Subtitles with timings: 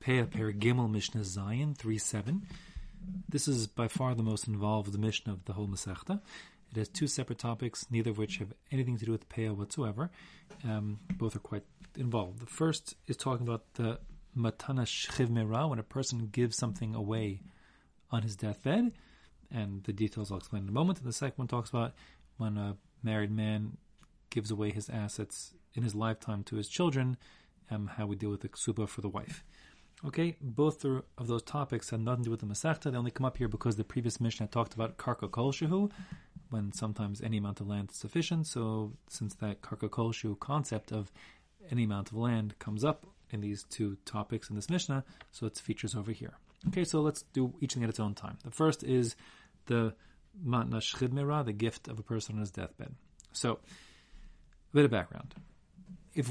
[0.00, 2.46] Pei Gimel Mishnah Zayin 3 7.
[3.28, 6.20] This is by far the most involved Mishnah of the whole Masechta.
[6.70, 10.10] It has two separate topics, neither of which have anything to do with Peah whatsoever.
[10.64, 11.64] Um, both are quite
[11.96, 12.40] involved.
[12.40, 13.98] The first is talking about the
[14.36, 17.40] Matana Shchiv Mera, when a person gives something away
[18.10, 18.92] on his deathbed,
[19.50, 20.98] and the details I'll explain in a moment.
[20.98, 21.94] And the second one talks about
[22.36, 23.78] when a married man
[24.30, 27.16] gives away his assets in his lifetime to his children,
[27.70, 29.42] um, how we deal with the ksuba for the wife.
[30.04, 32.92] Okay, both of those topics have nothing to do with the Masechta.
[32.92, 35.90] They only come up here because the previous Mishnah talked about karka kol shehu,
[36.50, 38.46] when sometimes any amount of land is sufficient.
[38.46, 41.10] So, since that karka kol shehu concept of
[41.70, 45.58] any amount of land comes up in these two topics in this Mishnah, so it's
[45.58, 46.34] features over here.
[46.68, 48.38] Okay, so let's do each thing at its own time.
[48.44, 49.16] The first is
[49.66, 49.94] the
[50.46, 52.94] matna shchiv the gift of a person on his deathbed.
[53.32, 53.54] So,
[54.72, 55.34] a bit of background.
[56.14, 56.30] If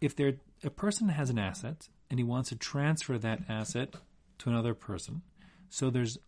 [0.00, 0.34] if there
[0.64, 3.94] a person has an asset and he wants to transfer that asset
[4.38, 5.22] to another person,
[5.68, 6.18] so there's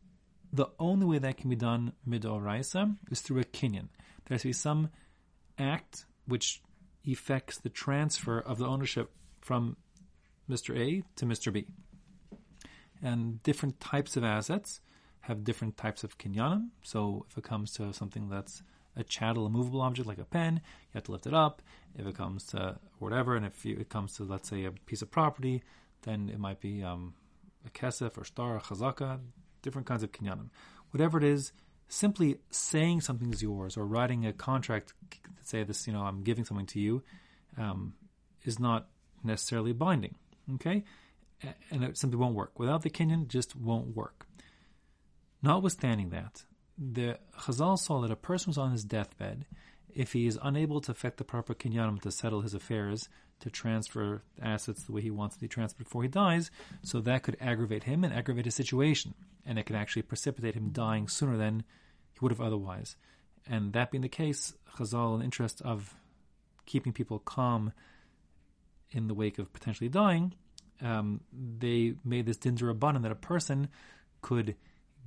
[0.52, 3.88] the only way that can be done midoraisa is through a kinyan.
[4.24, 4.90] There has to be some
[5.58, 6.62] act which
[7.04, 9.76] effects the transfer of the ownership from
[10.48, 10.76] Mr.
[10.76, 11.52] A to Mr.
[11.52, 11.66] B.
[13.02, 14.80] And different types of assets
[15.20, 16.68] have different types of kinyanim.
[16.82, 18.62] So if it comes to something that's
[18.98, 21.62] a chattel, a movable object like a pen, you have to lift it up.
[21.96, 25.10] If it comes to whatever, and if it comes to, let's say, a piece of
[25.10, 25.62] property,
[26.02, 27.14] then it might be um,
[27.66, 29.18] a kesef or shtar, a chazaka,
[29.62, 30.50] different kinds of kinyanim.
[30.90, 31.52] Whatever it is,
[31.88, 34.92] simply saying something is yours or writing a contract
[35.48, 37.02] say this, you know, I'm giving something to you,
[37.56, 37.94] um,
[38.44, 38.88] is not
[39.24, 40.14] necessarily binding.
[40.54, 40.84] Okay?
[41.70, 42.58] And it simply won't work.
[42.58, 44.26] Without the kinyan, it just won't work.
[45.42, 46.44] Notwithstanding that,
[46.78, 49.46] the Chazal saw that a person was on his deathbed,
[49.94, 53.08] if he is unable to effect the proper kinyanim to settle his affairs,
[53.40, 56.50] to transfer assets the way he wants to be transferred before he dies,
[56.82, 60.70] so that could aggravate him and aggravate his situation, and it could actually precipitate him
[60.70, 61.64] dying sooner than
[62.12, 62.96] he would have otherwise.
[63.46, 65.94] And that being the case, Chazal, in the interest of
[66.66, 67.72] keeping people calm
[68.90, 70.34] in the wake of potentially dying,
[70.80, 73.68] um, they made this abundant that a person
[74.20, 74.54] could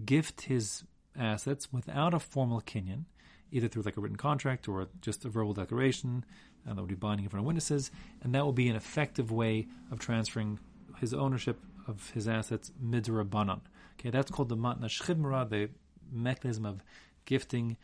[0.04, 0.84] gift his
[1.18, 3.06] assets without a formal kinyan,
[3.52, 6.26] either through like a written contract or just a verbal declaration,
[6.66, 7.92] and that would be binding in front of witnesses,
[8.22, 10.60] and that will be an effective way of transferring
[11.00, 13.62] his ownership of his assets midrabanan.
[14.00, 15.70] Okay, that's called the matna shchibmara, the
[16.12, 16.84] mechanism of
[17.26, 17.78] gifting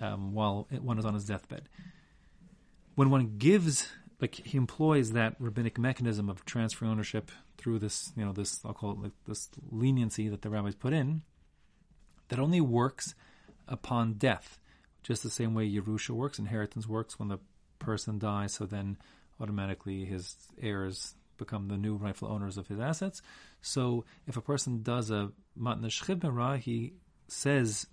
[0.00, 1.68] um, while one is on his deathbed.
[2.94, 3.88] When one gives,
[4.20, 8.72] like he employs that rabbinic mechanism of transferring ownership through this, you know, this I'll
[8.72, 11.22] call it like this leniency that the rabbis put in,
[12.28, 13.14] that only works
[13.68, 14.58] upon death,
[15.02, 17.38] just the same way Yerusha works, inheritance works when the
[17.78, 18.96] person dies, so then
[19.40, 23.20] automatically his heirs become the new rightful owners of his assets.
[23.60, 26.94] So if a person does a matna shchibera, he
[27.28, 27.86] says,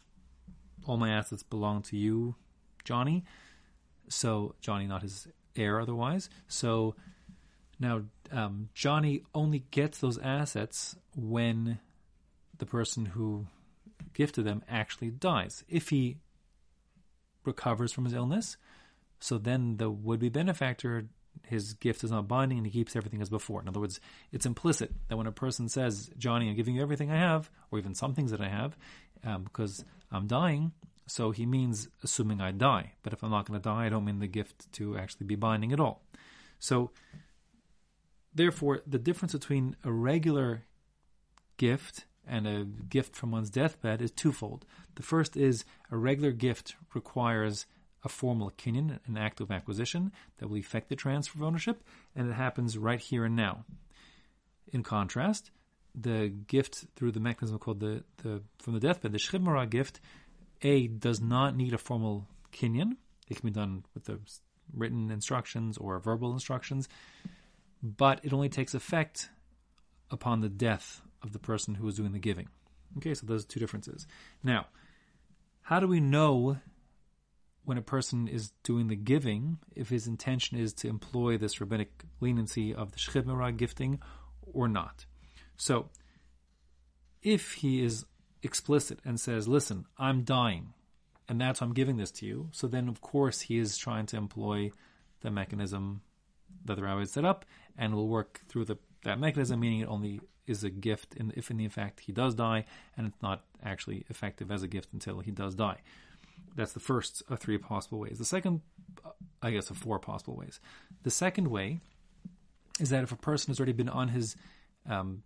[0.86, 2.36] all my assets belong to you,
[2.84, 3.24] Johnny.
[4.10, 6.30] So Johnny, not his heir otherwise.
[6.48, 6.96] So
[7.80, 11.80] now um, Johnny only gets those assets when
[12.58, 13.48] the person who
[14.14, 15.64] gifted them actually dies.
[15.68, 16.18] If he
[17.44, 18.58] recovers from his illness,
[19.20, 21.08] so then the would-be benefactor,
[21.46, 23.62] his gift is not binding and he keeps everything as before.
[23.62, 24.00] In other words,
[24.32, 27.80] it's implicit that when a person says, Johnny, I'm giving you everything I have, or
[27.80, 28.78] even some things that I have,
[29.24, 30.72] um, because I'm dying,
[31.08, 32.94] so he means assuming I die.
[33.04, 35.36] But if I'm not going to die, I don't mean the gift to actually be
[35.36, 36.04] binding at all.
[36.60, 36.92] So,
[38.34, 40.64] therefore, the difference between a regular
[41.58, 44.66] gift and a gift from one's deathbed is twofold.
[44.96, 47.66] The first is a regular gift requires
[48.04, 51.84] a formal kinyan, an act of acquisition that will effect the transfer of ownership,
[52.16, 53.66] and it happens right here and now.
[54.72, 55.52] In contrast,
[55.94, 60.00] the gift through the mechanism called the, the from the deathbed, the shchibmara gift,
[60.62, 62.94] A does not need a formal kinyan.
[63.30, 64.20] It can be done with the
[64.74, 66.88] written instructions or verbal instructions,
[67.84, 69.30] but it only takes effect
[70.10, 72.48] upon the death of the person who is doing the giving.
[72.98, 74.08] Okay, so those two differences.
[74.44, 74.68] Now,
[75.62, 76.58] how do we know
[77.64, 82.04] when a person is doing the giving if his intention is to employ this rabbinic
[82.20, 84.00] leniency of the shchib gifting
[84.42, 85.06] or not?
[85.58, 85.90] So,
[87.22, 88.06] if he is
[88.42, 90.74] explicit and says, "Listen, I'm dying,
[91.30, 94.08] and that's why I'm giving this to you," so then of course he is trying
[94.08, 94.72] to employ
[95.22, 96.02] the mechanism
[96.66, 97.46] that the rabbi set up,
[97.78, 101.52] and will work through the that mechanism, meaning it only is a gift in, if
[101.52, 102.66] in fact he does die,
[102.98, 105.78] and it's not actually effective as a gift until he does die.
[106.56, 108.18] That's the first of three possible ways.
[108.18, 108.62] The second,
[109.42, 110.60] I guess, of four possible ways.
[111.04, 111.80] The second way
[112.80, 114.36] is that if a person has already been on his
[114.90, 115.24] um,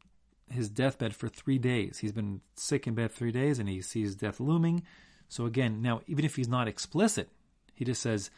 [0.51, 1.99] his deathbed for three days.
[1.99, 4.83] He's been sick in bed three days, and he sees death looming.
[5.27, 7.29] So again, now even if he's not explicit,
[7.73, 8.29] he just says,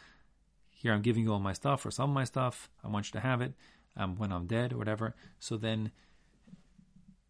[0.72, 2.70] "Here, I'm giving you all my stuff, or some of my stuff.
[2.84, 3.54] I want you to have it
[3.96, 5.92] um, when I'm dead, or whatever." So then,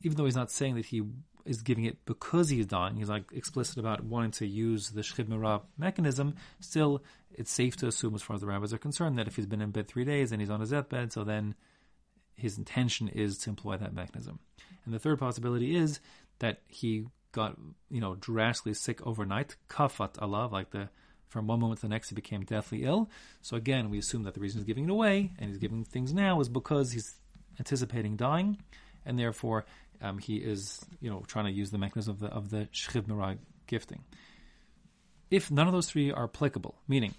[0.01, 1.03] even though he's not saying that he
[1.45, 5.61] is giving it because he's dying, he's like explicit about wanting to use the shchiv
[5.77, 6.35] mechanism.
[6.59, 9.45] Still, it's safe to assume, as far as the rabbis are concerned, that if he's
[9.45, 11.55] been in bed three days and he's on his deathbed, so then
[12.35, 14.39] his intention is to employ that mechanism.
[14.85, 15.99] And the third possibility is
[16.39, 17.57] that he got,
[17.89, 20.89] you know, drastically sick overnight, kafat Allah, like the
[21.27, 23.09] from one moment to the next he became deathly ill.
[23.41, 26.13] So again, we assume that the reason he's giving it away and he's giving things
[26.13, 27.15] now is because he's
[27.59, 28.57] anticipating dying,
[29.05, 29.65] and therefore
[30.01, 33.07] um, he is, you know, trying to use the mechanism of the of the shchiv
[33.07, 34.03] mera gifting.
[35.29, 37.13] If none of those three are applicable, meaning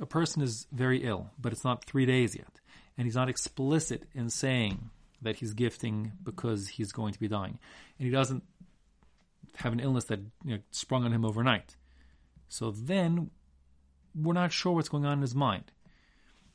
[0.00, 2.60] a person is very ill, but it's not three days yet,
[2.96, 4.90] and he's not explicit in saying
[5.22, 7.58] that he's gifting because he's going to be dying,
[7.98, 8.42] and he doesn't
[9.56, 11.76] have an illness that you know, sprung on him overnight.
[12.48, 13.30] So then
[14.14, 15.72] we're not sure what's going on in his mind.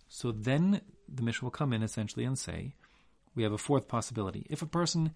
[0.07, 2.75] So then the Mishnah will come in essentially and say,
[3.35, 4.45] we have a fourth possibility.
[4.49, 5.11] If a person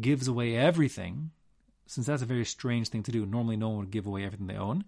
[0.00, 1.30] gives away everything,
[1.86, 4.46] since that's a very strange thing to do, normally no one would give away everything
[4.46, 4.84] they own.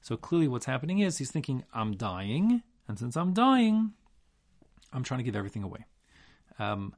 [0.00, 3.92] So clearly what's happening is he's thinking, I'm dying, and since I'm dying,
[4.92, 5.86] I'm trying to give everything away.
[6.58, 6.94] Um,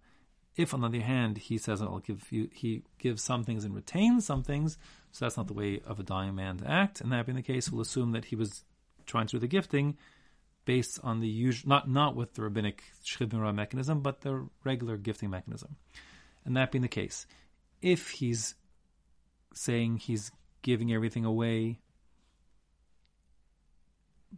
[0.57, 3.75] if, on the other hand, he says, "I'll give you," he gives some things and
[3.75, 4.79] retains some things.
[5.13, 7.01] So that's not the way of a dying man to act.
[7.01, 8.65] And that being the case, we'll assume that he was
[9.07, 9.97] trying to do the gifting
[10.67, 15.31] based on the usual, not not with the rabbinic shchiv mechanism, but the regular gifting
[15.31, 15.77] mechanism.
[16.45, 17.27] And that being the case,
[17.81, 18.55] if he's
[19.55, 20.31] saying he's
[20.61, 21.81] giving everything away,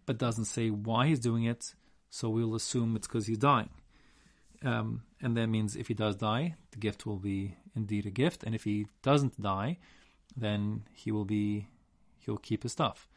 [0.07, 1.75] but doesn't say why he's doing it,
[2.11, 3.71] so we'll assume it's because he's dying.
[4.63, 8.45] Um, and that means if he does die, the gift will be indeed a gift,
[8.45, 9.79] and if he doesn't die,
[10.37, 11.69] then he will be
[12.21, 13.09] he'll keep his stuff.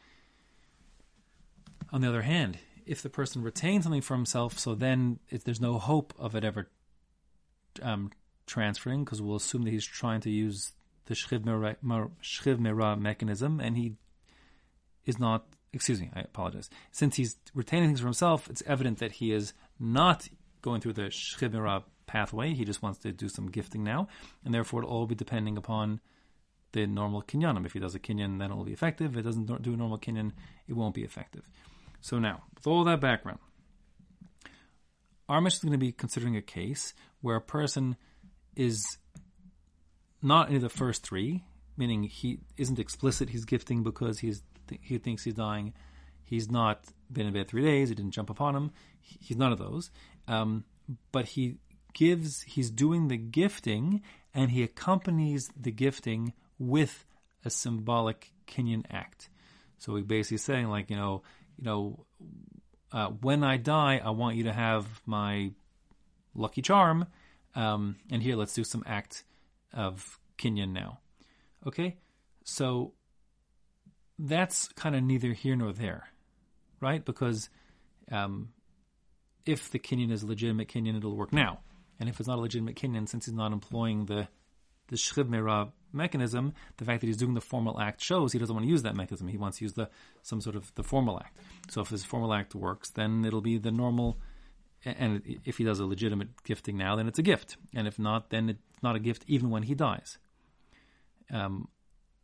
[1.92, 5.60] On the other hand, if the person retains something for himself, so then if there's
[5.60, 6.68] no hope of it ever
[7.80, 8.10] um,
[8.46, 10.72] transferring, because we'll assume that he's trying to use
[11.06, 13.94] the shchiv mera mechanism, and he
[15.04, 15.46] is not.
[15.74, 16.68] Excuse me, I apologize.
[16.90, 20.28] Since he's retaining things for himself, it's evident that he is not
[20.60, 22.52] going through the shchiv pathway.
[22.52, 24.08] He just wants to do some gifting now,
[24.44, 26.00] and therefore it'll all be depending upon
[26.72, 27.64] the normal kinyanim.
[27.64, 29.12] If he does a kinyan, then it'll be effective.
[29.12, 30.32] If it doesn't do a normal kinyan,
[30.68, 31.48] it won't be effective.
[32.02, 33.38] So now, with all that background,
[35.30, 37.96] Armish is going to be considering a case where a person
[38.56, 38.84] is
[40.20, 41.44] not any of the first three,
[41.76, 43.30] meaning he isn't explicit.
[43.30, 44.42] He's gifting because he's
[44.80, 45.74] he thinks he's dying.
[46.24, 47.88] He's not been in bed three days.
[47.88, 48.72] He didn't jump upon him.
[49.00, 49.90] He's none of those.
[50.26, 50.64] Um,
[51.12, 51.56] but he
[51.94, 52.42] gives.
[52.42, 54.02] He's doing the gifting,
[54.34, 57.06] and he accompanies the gifting with
[57.44, 59.28] a symbolic Kinyan act.
[59.78, 61.22] So he basically saying like you know
[61.58, 62.06] you know,
[62.92, 65.52] uh, when I die, I want you to have my
[66.34, 67.06] lucky charm.
[67.54, 69.24] Um, and here, let's do some act
[69.72, 70.98] of Kinyan now.
[71.66, 71.96] Okay?
[72.44, 72.92] So
[74.18, 76.08] that's kind of neither here nor there,
[76.80, 77.04] right?
[77.04, 77.48] Because
[78.10, 78.50] um,
[79.46, 81.60] if the kinyan is a legitimate kinyan, it'll work now.
[81.98, 84.28] And if it's not a legitimate kinyan, since he's not employing the
[84.88, 88.54] the Shchiv Mera mechanism, the fact that he's doing the formal act shows he doesn't
[88.54, 89.28] want to use that mechanism.
[89.28, 89.88] He wants to use the
[90.22, 91.38] some sort of the formal act.
[91.70, 94.18] So if his formal act works, then it'll be the normal.
[94.84, 97.56] And if he does a legitimate gifting now, then it's a gift.
[97.74, 100.18] And if not, then it's not a gift even when he dies.
[101.30, 101.68] Um,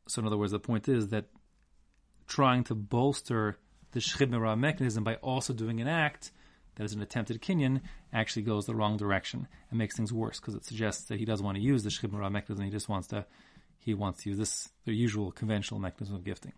[0.09, 1.27] so in other words, the point is that
[2.27, 3.59] trying to bolster
[3.93, 6.33] the shchiv mechanism by also doing an act
[6.79, 7.81] that is an attempted kinyan
[8.13, 11.45] actually goes the wrong direction and makes things worse because it suggests that he doesn't
[11.45, 12.65] want to use the shchiv mechanism.
[12.65, 13.27] He just wants to
[13.79, 16.53] he wants to use this, the usual conventional mechanism of gifting.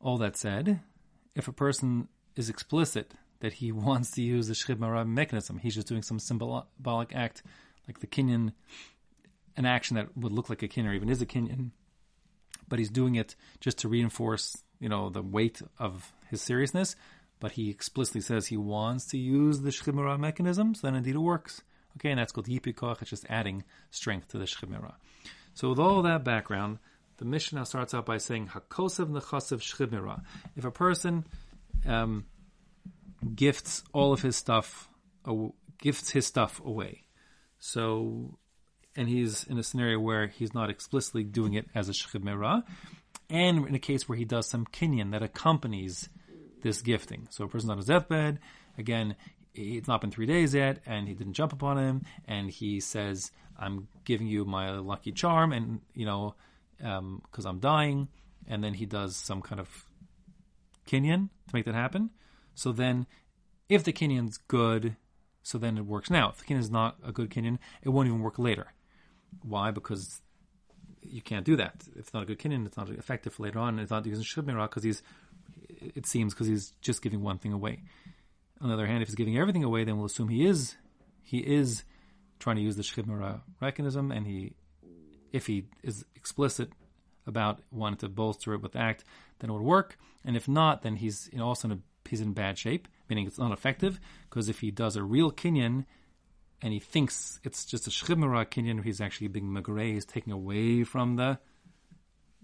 [0.00, 0.80] All that said,
[1.34, 5.88] if a person is explicit that he wants to use the Shchiv mechanism, he's just
[5.88, 7.42] doing some symbolic act
[7.86, 8.52] like the Kinyan,
[9.56, 11.70] an action that would look like a Kinyan or even is a Kinyan,
[12.68, 16.96] but he's doing it just to reinforce, you know, the weight of his seriousness,
[17.38, 21.18] but he explicitly says he wants to use the Shchiv mechanism, so then indeed it
[21.18, 21.62] works.
[21.98, 24.68] Okay, and that's called yipuy koach, it's just adding strength to the Shchiv
[25.56, 26.78] so with all that background,
[27.16, 30.20] the Mishnah starts out by saying Hakosev nechasev shchimira.
[30.54, 31.24] If a person
[31.86, 32.26] um,
[33.34, 34.90] gifts all of his stuff,
[35.24, 35.48] uh,
[35.78, 37.04] gifts his stuff away,
[37.58, 38.38] so
[38.94, 42.62] and he's in a scenario where he's not explicitly doing it as a shchimira,
[43.30, 46.10] and in a case where he does some kinyan that accompanies
[46.62, 47.28] this gifting.
[47.30, 48.40] So a person's on his deathbed,
[48.76, 49.16] again,
[49.56, 53.32] it's not been three days yet, and he didn't jump upon him, and he says,
[53.58, 56.34] "I'm giving you my lucky charm," and you know,
[56.78, 58.08] because um, I'm dying,
[58.46, 59.86] and then he does some kind of
[60.86, 62.10] kinyan to make that happen.
[62.54, 63.06] So then,
[63.68, 64.96] if the kinyan's good,
[65.42, 66.30] so then it works now.
[66.30, 68.72] If the kinyan is not a good kinyan, it won't even work later.
[69.42, 69.70] Why?
[69.70, 70.20] Because
[71.02, 71.84] you can't do that.
[71.92, 73.78] If it's not a good kinyan, It's not effective later on.
[73.78, 75.02] It's not using shibmira because he's.
[75.68, 77.82] It seems because he's just giving one thing away.
[78.60, 80.76] On the other hand, if he's giving everything away, then we'll assume he is
[81.22, 81.82] he is
[82.38, 84.54] trying to use the shchibmara mechanism, and he,
[85.32, 86.70] if he is explicit
[87.26, 89.04] about wanting to bolster it with act,
[89.40, 89.98] then it would work.
[90.24, 93.50] And if not, then he's also in a, he's in bad shape, meaning it's not
[93.50, 93.98] effective.
[94.30, 95.84] Because if he does a real kinyan,
[96.62, 100.84] and he thinks it's just a shchibmara kinyan, he's actually being magray, he's taking away
[100.84, 101.38] from the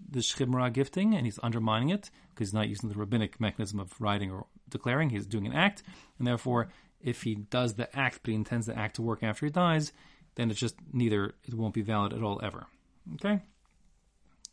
[0.09, 3.99] the shchibmara gifting, and he's undermining it because he's not using the rabbinic mechanism of
[3.99, 5.09] writing or declaring.
[5.09, 5.83] He's doing an act,
[6.17, 6.69] and therefore,
[7.01, 9.91] if he does the act but he intends the act to work after he dies,
[10.35, 11.33] then it's just neither.
[11.45, 12.65] It won't be valid at all ever.
[13.15, 13.41] Okay.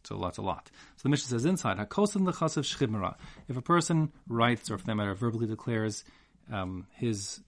[0.04, 0.71] So lots a lot.
[0.97, 3.16] So the Mishnah says inside hakosim lechasav shchibmara.
[3.49, 6.04] If a person writes, or if that matter verbally declares
[6.50, 7.40] um, his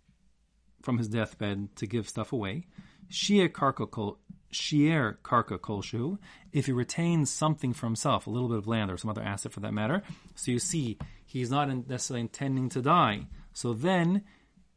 [0.83, 2.67] from his deathbed to give stuff away,
[3.11, 4.19] shia karka kol
[4.53, 6.19] shier karka kolshu,
[6.53, 9.53] if he retains something for himself, a little bit of land or some other asset
[9.53, 10.03] for that matter.
[10.35, 13.27] So you see, he's not necessarily intending to die.
[13.53, 14.23] So then,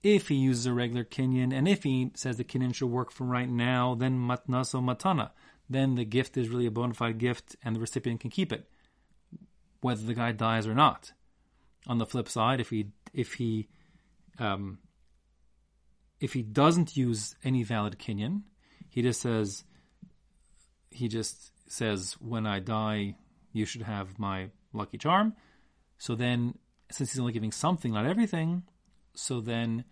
[0.04, 3.30] if he uses a regular kinyan, and if he says the kinyan should work from
[3.30, 5.32] right now, then matnaso matana.
[5.70, 8.70] Then the gift is really a bona fide gift, and the recipient can keep it,
[9.82, 11.12] whether the guy dies or not.
[11.88, 13.68] On the flip side, if he if he
[14.38, 14.80] um,
[16.20, 18.44] if he doesn't use any valid kinyan,
[18.96, 19.66] he just says
[20.90, 23.16] he just says when I die,
[23.52, 25.34] you should have my lucky charm.
[25.98, 26.58] So then,
[26.90, 28.64] since he's only giving something, not everything,
[29.14, 29.84] so then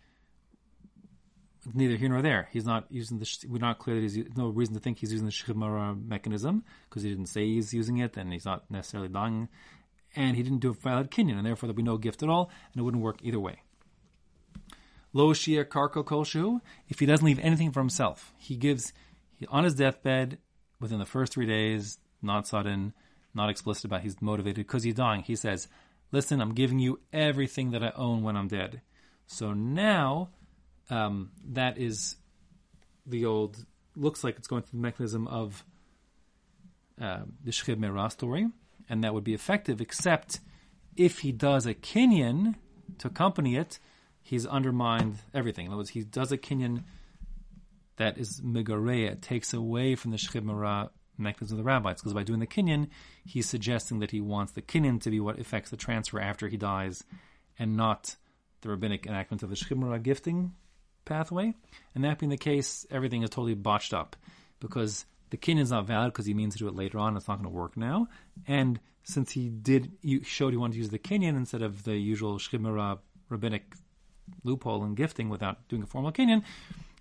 [1.74, 2.48] neither here nor there.
[2.54, 3.28] He's not using the.
[3.50, 7.04] We're not clear that he's no reason to think he's using the shchimara mechanism because
[7.04, 9.50] he didn't say he's using it, and he's not necessarily dying,
[10.16, 12.50] and he didn't do a valid kinyan, and therefore there'll be no gift at all,
[12.72, 13.63] and it wouldn't work either way.
[15.14, 16.60] Lo shia karko kolshu.
[16.90, 18.94] If he doesn't leave anything for himself, he gives
[19.38, 20.40] he, on his deathbed
[20.80, 22.94] within the first three days, not sudden,
[23.34, 25.22] not explicit about he's motivated because he's dying.
[25.22, 25.68] He says,
[26.12, 28.82] "Listen, I'm giving you everything that I own when I'm dead."
[29.28, 30.30] So now
[30.90, 32.18] um, that is
[33.06, 33.66] the old,
[33.96, 35.64] looks like it's going through the mechanism of
[37.02, 38.48] uh, the Shchib Merah story,
[38.90, 40.40] and that would be effective, except
[40.96, 42.56] if he does a kinyan
[43.00, 43.80] to accompany it,
[44.24, 45.66] he's undermined everything.
[45.66, 46.84] In other words, he does a kinyan
[47.98, 52.24] that is megareya, takes away from the Shchib Merah mechanism of the rabbis, because by
[52.24, 52.88] doing the kinyan,
[53.24, 56.58] he's suggesting that he wants the kinyan to be what affects the transfer after he
[56.58, 57.04] dies,
[57.60, 58.16] and not
[58.62, 60.54] the rabbinic enactment of the Shchib Merah gifting
[61.06, 61.54] pathway.
[61.94, 64.16] And that being the case, everything is totally botched up
[64.60, 67.18] because the kinyan is not valid because he means to do it later on.
[67.18, 68.08] It's not going to work now.
[68.48, 71.96] And since he did, you showed he wanted to use the kinyan instead of the
[71.96, 73.00] usual shchimera
[73.30, 73.74] rabbinic
[74.44, 76.44] loophole in gifting without doing a formal kinyan.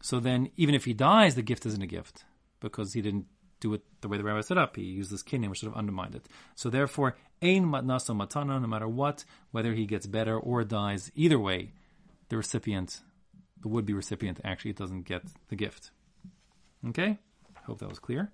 [0.00, 2.24] So then, even if he dies, the gift isn't a gift
[2.60, 3.26] because he didn't
[3.60, 4.76] do it the way the rabbi set up.
[4.76, 6.26] He used this kinyan, which sort of undermined it.
[6.56, 11.38] So therefore, ein matnaso matana, no matter what, whether he gets better or dies, either
[11.38, 11.70] way,
[12.28, 13.00] the recipient
[13.62, 15.90] the would be recipient actually doesn't get the gift.
[16.88, 17.18] Okay?
[17.66, 18.32] Hope that was clear.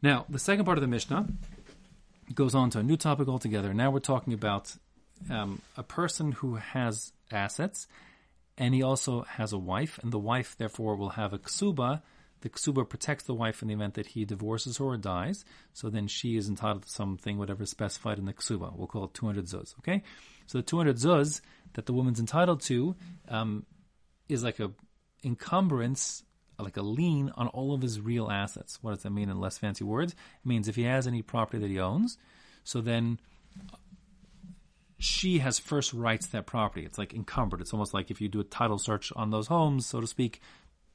[0.00, 1.26] Now, the second part of the Mishnah
[2.34, 3.74] goes on to a new topic altogether.
[3.74, 4.76] Now we're talking about
[5.30, 7.86] um, a person who has assets
[8.58, 12.02] and he also has a wife, and the wife therefore will have a ksuba.
[12.40, 15.44] The ksuba protects the wife in the event that he divorces her or dies.
[15.72, 18.76] So then she is entitled to something, whatever is specified in the ksuba.
[18.76, 19.78] We'll call it 200 zuz.
[19.78, 20.02] Okay?
[20.46, 21.40] So the 200 zuz
[21.74, 22.96] that the woman's entitled to
[23.28, 23.64] um,
[24.28, 24.72] is like a
[25.24, 26.24] encumbrance,
[26.58, 28.78] like a lien on all of his real assets.
[28.82, 30.12] What does that mean in less fancy words?
[30.12, 32.18] It means if he has any property that he owns,
[32.64, 33.20] so then
[34.98, 36.84] she has first rights to that property.
[36.84, 37.60] It's like encumbered.
[37.60, 40.40] It's almost like if you do a title search on those homes, so to speak,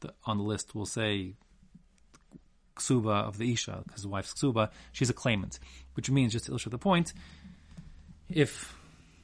[0.01, 1.35] the, on the list will say
[2.75, 4.69] ksuba of the isha, because his wife's ksuba.
[4.91, 5.59] She's a claimant,
[5.93, 7.13] which means just to illustrate the point,
[8.29, 8.75] if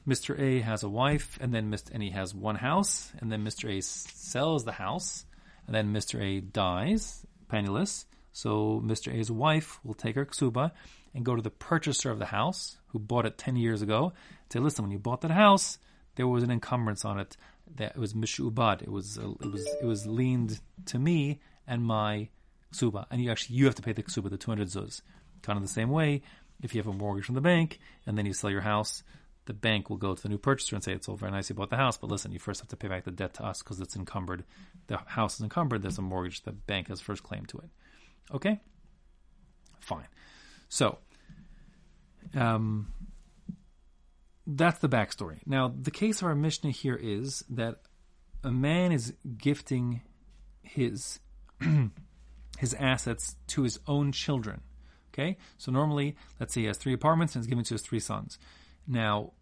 [0.07, 0.39] Mr.
[0.39, 1.89] A has a wife, and then Mr.
[1.91, 3.69] and he has one house, and then Mr.
[3.77, 5.25] A sells the house,
[5.67, 6.21] and then Mr.
[6.21, 8.05] A dies penniless.
[8.31, 9.13] So Mr.
[9.13, 10.71] A's wife will take her ksuba
[11.13, 14.53] and go to the purchaser of the house, who bought it ten years ago, and
[14.53, 15.77] say, "Listen, when you bought that house,
[16.15, 17.37] there was an encumbrance on it
[17.75, 18.81] that it was mishubad.
[18.81, 22.29] It was uh, it was it was leaned to me and my
[22.73, 25.01] ksuba, and you actually you have to pay the ksuba, the two hundred zuz.
[25.41, 26.21] Kind of the same way,
[26.61, 29.03] if you have a mortgage from the bank and then you sell your house,
[29.45, 31.55] the bank will go to the new purchaser and say, it's all very nice you
[31.55, 33.63] bought the house, but listen, you first have to pay back the debt to us
[33.63, 34.43] because it's encumbered.
[34.87, 35.81] The house is encumbered.
[35.81, 36.43] There's a mortgage.
[36.43, 37.69] The bank has first claim to it.
[38.33, 38.59] Okay?
[39.79, 40.07] Fine.
[40.69, 40.99] So,
[42.35, 42.91] um,
[44.45, 45.39] that's the backstory.
[45.45, 47.77] Now, the case of our Mishnah here is that
[48.43, 50.01] a man is gifting
[50.61, 51.19] his
[52.57, 54.61] his assets to his own children.
[55.13, 57.99] Okay, so normally, let's say he has three apartments and he's giving to his three
[57.99, 58.37] sons.
[58.87, 59.33] Now,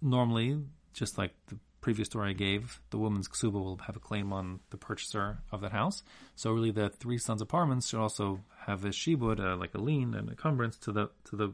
[0.00, 0.58] normally,
[0.92, 4.60] just like the previous story I gave, the woman's ksuba will have a claim on
[4.70, 6.02] the purchaser of that house.
[6.36, 10.14] So really, the three sons' apartments should also have a shibud, uh, like a lien
[10.14, 11.52] and encumbrance to the to the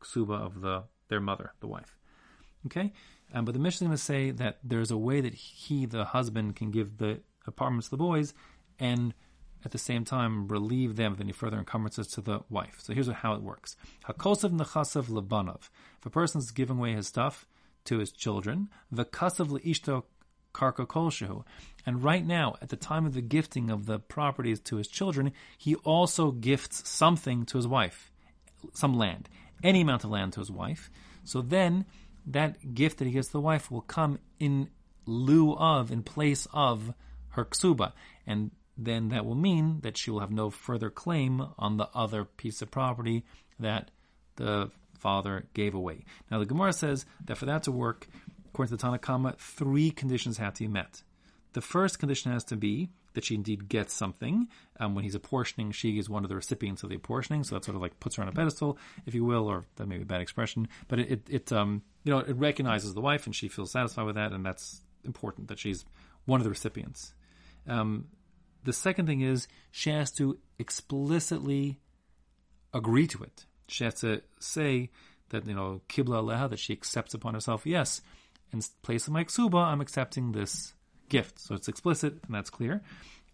[0.00, 1.96] ksuba of the their mother, the wife.
[2.66, 2.92] Okay,
[3.32, 6.04] um, but the Mishnah is going to say that there's a way that he, the
[6.04, 8.34] husband, can give the apartments to the boys,
[8.78, 9.14] and
[9.64, 12.76] at the same time relieve them of any further encumbrances to the wife.
[12.78, 13.76] So here's how it works:
[14.08, 15.70] Hakosav nechasav lebanov.
[15.98, 17.46] If a person's giving away his stuff
[17.86, 20.04] to his children, v'kasav leishto
[20.54, 21.44] karka kolshehu.
[21.84, 25.32] And right now, at the time of the gifting of the properties to his children,
[25.56, 28.10] he also gifts something to his wife,
[28.74, 29.28] some land,
[29.62, 30.90] any amount of land to his wife.
[31.24, 31.84] So then,
[32.26, 34.68] that gift that he gives to the wife will come in
[35.06, 36.92] lieu of, in place of
[37.30, 37.92] her ksuba.
[38.26, 42.24] And then that will mean that she will have no further claim on the other
[42.24, 43.24] piece of property
[43.60, 43.90] that
[44.36, 46.04] the father gave away.
[46.30, 48.08] Now, the Gemara says that for that to work,
[48.48, 51.02] according to the Tanna Kamma, three conditions have to be met.
[51.52, 54.46] The first condition has to be that she indeed gets something.
[54.78, 57.64] Um, when he's apportioning, she is one of the recipients of the apportioning, so that
[57.64, 60.02] sort of like puts her on a pedestal, if you will, or that may be
[60.02, 63.34] a bad expression, but it, it, it um, you know, it recognizes the wife and
[63.34, 65.84] she feels satisfied with that, and that's important that she's
[66.26, 67.14] one of the recipients.
[67.66, 68.08] Um,
[68.64, 71.80] the second thing is she has to explicitly
[72.74, 73.45] agree to it.
[73.68, 74.90] She has to say
[75.30, 78.00] that, you know, kibla aleha, that she accepts upon herself, yes,
[78.52, 80.74] in place of my ksuba, I'm accepting this
[81.08, 81.40] gift.
[81.40, 82.82] So it's explicit and that's clear.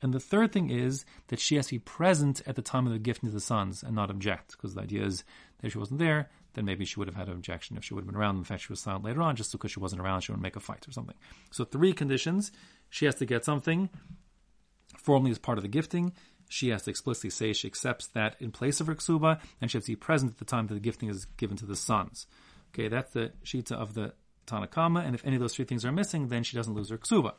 [0.00, 2.92] And the third thing is that she has to be present at the time of
[2.92, 5.22] the gifting to the sons and not object, because the idea is
[5.58, 7.94] that if she wasn't there, then maybe she would have had an objection if she
[7.94, 8.36] would have been around.
[8.36, 10.56] In fact, she was silent later on, just because she wasn't around, she would make
[10.56, 11.16] a fight or something.
[11.50, 12.50] So three conditions:
[12.90, 13.88] she has to get something,
[14.98, 16.12] formally as part of the gifting.
[16.52, 19.78] She has to explicitly say she accepts that in place of her ksuba, and she
[19.78, 22.26] has to be present at the time that the gifting is given to the sons.
[22.74, 24.12] Okay, that's the shita of the
[24.44, 26.90] Tanna Kamma, and if any of those three things are missing, then she doesn't lose
[26.90, 27.32] her ksuba.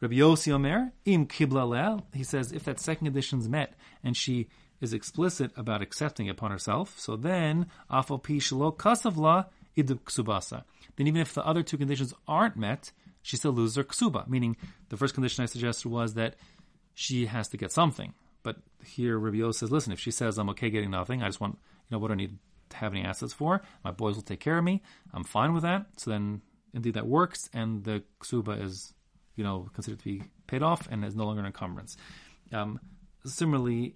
[0.00, 4.16] Rabbi Yossi Omer, im kibla lel, he says if that second condition is met and
[4.16, 4.48] she
[4.80, 10.62] is explicit about accepting upon herself, so then afal pi shelo kasavla idub ksubasa.
[10.94, 14.28] Then even if the other two conditions aren't met, she still loses her ksuba.
[14.28, 14.56] Meaning,
[14.90, 16.36] the first condition I suggested was that
[16.94, 18.14] she has to get something.
[18.42, 21.58] But here Rabbi says, listen, if she says, I'm okay getting nothing, I just want,
[21.88, 22.38] you know, what I need
[22.70, 23.62] to have any assets for?
[23.84, 24.82] My boys will take care of me.
[25.12, 25.86] I'm fine with that.
[25.96, 26.42] So then,
[26.74, 28.94] indeed, that works, and the ksuba is,
[29.36, 31.96] you know, considered to be paid off and is no longer an encumbrance.
[32.52, 32.80] Um,
[33.24, 33.94] similarly,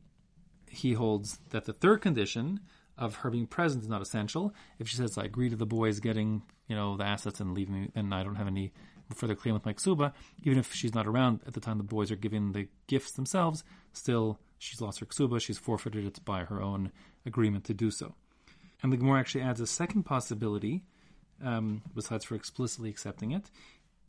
[0.68, 2.60] he holds that the third condition
[2.98, 4.54] of her being present is not essential.
[4.78, 7.82] If she says, I agree to the boys getting, you know, the assets and leaving
[7.82, 8.72] me, then I don't have any
[9.14, 12.16] further claim with ksuba, even if she's not around at the time the boys are
[12.16, 16.90] giving the gifts themselves, still she's lost her ksuba, she's forfeited it by her own
[17.24, 18.14] agreement to do so.
[18.82, 20.84] And the Gemara actually adds a second possibility,
[21.42, 23.50] um, besides for explicitly accepting it,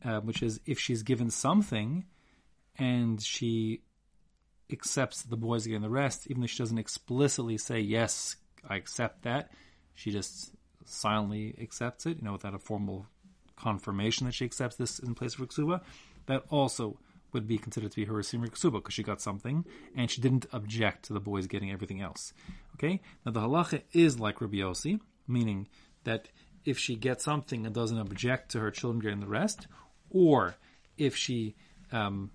[0.04, 2.04] uh, which is if she's given something
[2.76, 3.82] and she
[4.70, 8.36] accepts the boys getting the rest, even though she doesn't explicitly say, yes,
[8.68, 9.50] I accept that,
[9.94, 10.52] she just
[10.84, 13.06] silently accepts it, you know, without a formal
[13.58, 15.80] confirmation that she accepts this in place of ksuba,
[16.26, 16.98] that also
[17.32, 19.64] would be considered to be her receiving ksuba because she got something
[19.96, 22.32] and she didn't object to the boys getting everything else.
[22.74, 24.72] Okay, now the halacha is like Rabbi
[25.26, 25.68] meaning
[26.04, 26.28] that
[26.64, 29.66] if she gets something and doesn't object to her children getting the rest,
[30.10, 30.56] or
[30.96, 31.54] if she
[31.92, 32.30] um,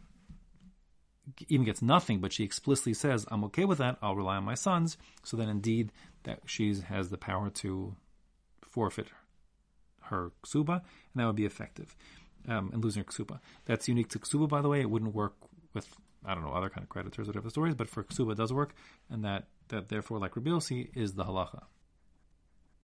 [1.47, 3.97] even gets nothing, but she explicitly says, "I'm okay with that.
[4.01, 5.91] I'll rely on my sons." So then, indeed,
[6.23, 7.95] that she has the power to
[8.61, 9.07] forfeit
[10.05, 11.95] her ksuba, and that would be effective
[12.47, 13.39] um, in losing her ksuba.
[13.65, 14.81] That's unique to ksuba, by the way.
[14.81, 15.35] It wouldn't work
[15.73, 15.87] with
[16.25, 18.53] I don't know other kind of creditors or whatever stories, but for ksuba it does
[18.53, 18.73] work,
[19.09, 20.59] and that that therefore, like Rabbi
[20.93, 21.63] is the halacha.